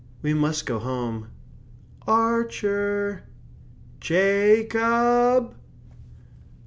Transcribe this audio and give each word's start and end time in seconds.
We 0.23 0.33
must 0.33 0.65
go 0.65 0.79
home. 0.79 1.27
Ar 2.07 2.49
cher! 2.49 3.21
Ja 4.01 4.63
cob!" 4.67 5.53